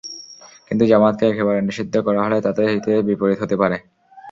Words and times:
কিন্তু 0.67 0.83
জামায়াতকে 0.91 1.25
একেবারে 1.27 1.59
নিষিদ্ধ 1.61 1.95
করা 2.07 2.21
হলে, 2.25 2.37
তাতে 2.45 2.61
হিতে 2.71 2.91
বিপরীত 3.07 3.37
হতে 3.43 3.55
পারে। 3.61 3.77